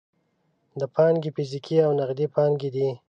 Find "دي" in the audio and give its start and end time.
2.75-2.87